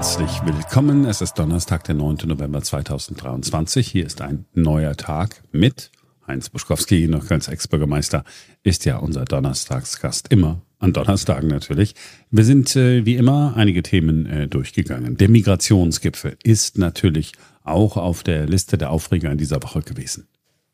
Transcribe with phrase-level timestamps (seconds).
[0.00, 1.04] Herzlich willkommen.
[1.04, 2.20] Es ist Donnerstag, der 9.
[2.24, 3.86] November 2023.
[3.86, 5.90] Hier ist ein neuer Tag mit
[6.26, 8.24] Heinz Buschkowski, noch als Ex-Bürgermeister,
[8.62, 11.94] ist ja unser Donnerstagsgast immer an Donnerstagen natürlich.
[12.30, 15.18] Wir sind äh, wie immer einige Themen äh, durchgegangen.
[15.18, 17.32] Der Migrationsgipfel ist natürlich
[17.62, 20.28] auch auf der Liste der Aufreger in dieser Woche gewesen.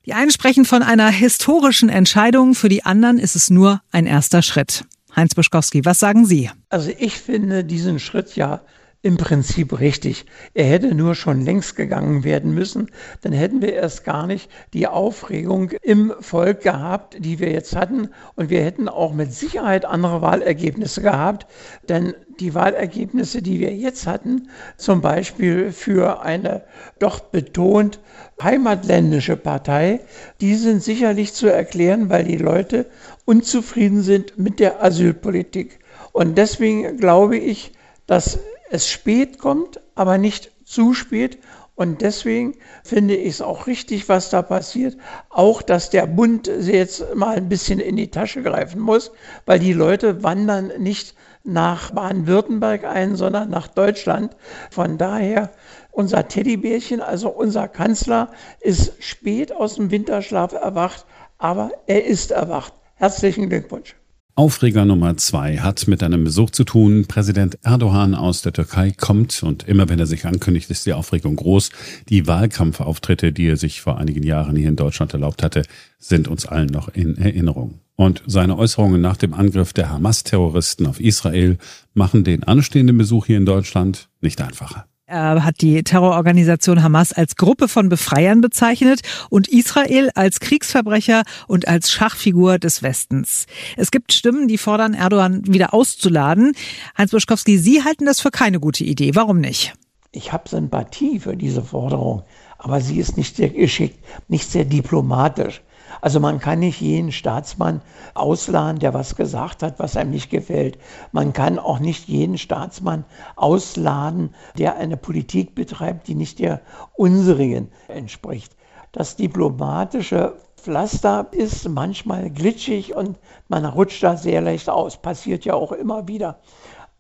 [0.05, 4.43] Die einen sprechen von einer historischen Entscheidung, für die anderen ist es nur ein erster
[4.43, 4.85] Schritt.
[5.17, 6.49] Heinz Buschkowski, was sagen Sie?
[6.69, 8.61] Also ich finde diesen Schritt ja
[9.07, 10.27] im Prinzip richtig.
[10.53, 12.91] Er hätte nur schon längst gegangen werden müssen.
[13.23, 18.09] Dann hätten wir erst gar nicht die Aufregung im Volk gehabt, die wir jetzt hatten.
[18.35, 21.47] Und wir hätten auch mit Sicherheit andere Wahlergebnisse gehabt.
[21.89, 26.65] Denn die Wahlergebnisse, die wir jetzt hatten, zum Beispiel für eine
[26.99, 28.01] doch betont
[28.43, 30.01] heimatländische Partei,
[30.41, 32.87] die sind sicherlich zu erklären, weil die Leute
[33.25, 35.79] unzufrieden sind mit der Asylpolitik.
[36.11, 37.71] Und deswegen glaube ich,
[38.09, 41.39] dass es spät kommt, aber nicht zu spät.
[41.75, 44.97] Und deswegen finde ich es auch richtig, was da passiert.
[45.29, 49.13] Auch, dass der Bund jetzt mal ein bisschen in die Tasche greifen muss,
[49.45, 51.15] weil die Leute wandern nicht
[51.45, 54.37] nach Baden-Württemberg ein, sondern nach Deutschland.
[54.71, 55.51] Von daher,
[55.91, 58.31] unser Teddybärchen, also unser Kanzler,
[58.61, 61.05] ist spät aus dem Winterschlaf erwacht,
[61.37, 62.73] aber er ist erwacht.
[62.95, 63.95] Herzlichen Glückwunsch.
[64.39, 67.07] Aufreger Nummer zwei hat mit einem Besuch zu tun.
[67.09, 71.37] Präsident Erdogan aus der Türkei kommt und immer wenn er sich ankündigt, ist die Aufregung
[71.37, 71.71] groß.
[72.11, 75.63] Die Wahlkampfauftritte, die er sich vor einigen Jahren hier in Deutschland erlaubt hatte,
[75.99, 77.81] sind uns allen noch in Erinnerung.
[77.95, 81.57] Und seine Äußerungen nach dem Angriff der Hamas-Terroristen auf Israel
[81.95, 84.87] machen den anstehenden Besuch hier in Deutschland nicht einfacher.
[85.09, 91.69] Er hat die Terrororganisation Hamas als Gruppe von Befreiern bezeichnet und Israel als Kriegsverbrecher und
[91.69, 93.47] als Schachfigur des Westens.
[93.77, 96.55] Es gibt Stimmen, die fordern, Erdogan wieder auszuladen.
[96.99, 99.15] Heinz Buschkowski, Sie halten das für keine gute Idee.
[99.15, 99.75] Warum nicht?
[100.11, 102.25] Ich habe Sympathie für diese Forderung,
[102.59, 105.63] aber sie ist nicht sehr geschickt, nicht sehr diplomatisch.
[106.01, 107.81] Also man kann nicht jeden Staatsmann
[108.15, 110.79] ausladen, der was gesagt hat, was einem nicht gefällt.
[111.13, 113.05] Man kann auch nicht jeden Staatsmann
[113.37, 116.61] ausladen, der eine Politik betreibt, die nicht der
[116.95, 118.57] unserigen entspricht.
[118.93, 123.19] Das diplomatische Pflaster ist manchmal glitschig und
[123.49, 124.97] man rutscht da sehr leicht aus.
[124.97, 126.39] Passiert ja auch immer wieder.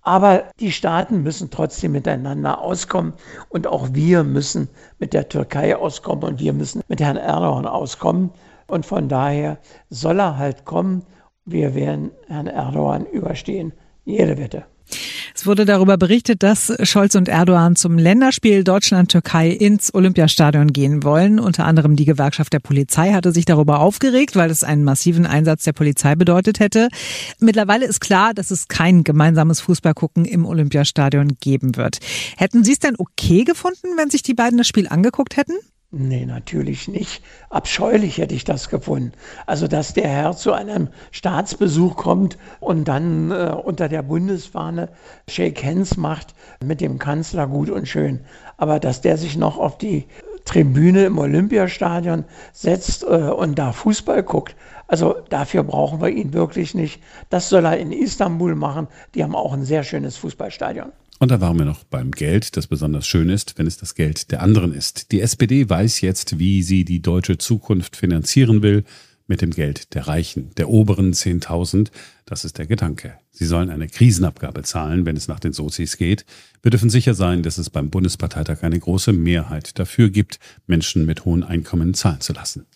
[0.03, 3.15] Aber die Staaten müssen trotzdem miteinander auskommen
[3.49, 4.69] und auch wir müssen
[5.01, 8.31] mit der Türkei auskommen und wir müssen mit Herrn Erdogan auskommen.
[8.66, 9.59] Und von daher
[9.91, 11.04] soll er halt kommen.
[11.44, 13.72] Wir werden Herrn Erdogan überstehen.
[14.04, 14.65] Jede Wette.
[15.34, 21.38] Es wurde darüber berichtet, dass Scholz und Erdogan zum Länderspiel Deutschland-Türkei ins Olympiastadion gehen wollen.
[21.38, 25.65] Unter anderem die Gewerkschaft der Polizei hatte sich darüber aufgeregt, weil es einen massiven Einsatz
[25.65, 26.88] der Polizei bedeutet hätte.
[27.38, 31.98] Mittlerweile ist klar, dass es kein gemeinsames Fußballgucken im Olympiastadion geben wird.
[32.38, 35.54] Hätten Sie es denn okay gefunden, wenn sich die beiden das Spiel angeguckt hätten?
[35.93, 37.23] Nee, natürlich nicht.
[37.49, 39.13] Abscheulich hätte ich das gefunden.
[39.47, 44.89] Also, dass der Herr zu einem Staatsbesuch kommt und dann äh, unter der Bundesfahne
[45.29, 48.21] Shake Hands macht mit dem Kanzler, gut und schön.
[48.57, 50.07] Aber dass der sich noch auf die
[50.45, 54.57] Tribüne im Olympiastadion setzt äh, und da Fußball guckt,
[54.89, 57.01] also dafür brauchen wir ihn wirklich nicht.
[57.31, 58.89] Das soll er in Istanbul machen.
[59.15, 60.93] Die haben auch ein sehr schönes Fußballstadion.
[61.19, 64.31] Und da waren wir noch beim Geld, das besonders schön ist, wenn es das Geld
[64.32, 65.12] der anderen ist.
[65.12, 68.84] Die SPD weiß jetzt, wie sie die deutsche Zukunft finanzieren will
[69.27, 71.88] mit dem Geld der Reichen, der oberen 10.000.
[72.27, 73.15] Das ist der Gedanke.
[73.31, 76.27] Sie sollen eine Krisenabgabe zahlen, wenn es nach den Sozis geht.
[76.62, 81.25] Wir dürfen sicher sein, dass es beim Bundesparteitag eine große Mehrheit dafür gibt, Menschen mit
[81.25, 82.66] hohen Einkommen zahlen zu lassen.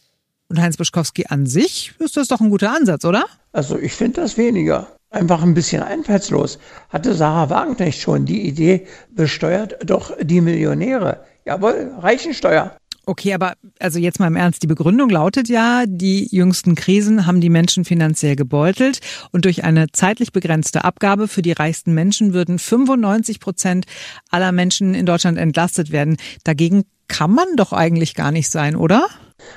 [0.48, 3.26] Und Heinz Buschkowski an sich ist das doch ein guter Ansatz, oder?
[3.52, 6.58] Also ich finde das weniger einfach ein bisschen einfallslos.
[6.88, 11.24] Hatte Sarah Wagenknecht schon die Idee, besteuert doch die Millionäre.
[11.44, 12.76] Jawohl, Reichensteuer.
[13.06, 17.40] Okay, aber also jetzt mal im Ernst, die Begründung lautet ja, die jüngsten Krisen haben
[17.40, 19.00] die Menschen finanziell gebeutelt
[19.32, 23.86] und durch eine zeitlich begrenzte Abgabe für die reichsten Menschen würden 95 Prozent
[24.30, 26.18] aller Menschen in Deutschland entlastet werden.
[26.44, 29.08] Dagegen kann man doch eigentlich gar nicht sein, oder?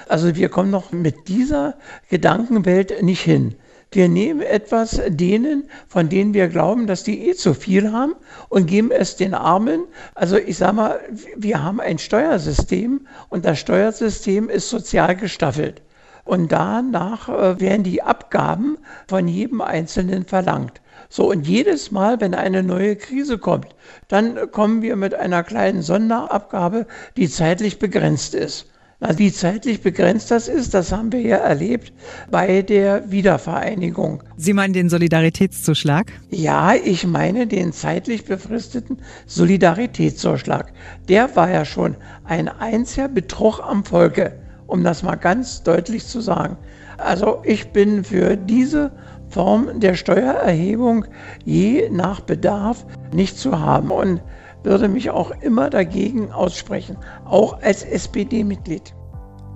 [0.07, 1.75] Also wir kommen noch mit dieser
[2.10, 3.56] Gedankenwelt nicht hin.
[3.94, 8.16] Wir nehmen etwas denen, von denen wir glauben, dass die eh zu viel haben
[8.50, 9.84] und geben es den Armen.
[10.16, 11.00] Also ich sage mal,
[11.36, 15.84] wir haben ein Steuersystem und das Steuersystem ist sozial gestaffelt.
[16.25, 20.81] Und danach äh, werden die Abgaben von jedem Einzelnen verlangt.
[21.10, 23.75] So, und jedes Mal, wenn eine neue Krise kommt,
[24.07, 28.66] dann kommen wir mit einer kleinen Sonderabgabe, die zeitlich begrenzt ist.
[29.15, 31.91] Wie zeitlich begrenzt das ist, das haben wir ja erlebt
[32.31, 34.23] bei der Wiedervereinigung.
[34.38, 36.11] Sie meinen den Solidaritätszuschlag?
[36.29, 40.71] Ja, ich meine den zeitlich befristeten Solidaritätszuschlag.
[41.09, 46.21] Der war ja schon ein einziger Betrug am Volke, um das mal ganz deutlich zu
[46.21, 46.57] sagen.
[46.97, 48.91] Also ich bin für diese
[49.29, 51.05] Form der Steuererhebung
[51.44, 54.21] je nach Bedarf nicht zu haben und
[54.63, 58.94] würde mich auch immer dagegen aussprechen, auch als SPD-Mitglied.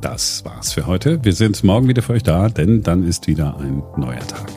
[0.02, 1.24] Das war's für heute.
[1.24, 4.57] Wir sind morgen wieder für euch da, denn dann ist wieder ein neuer Tag.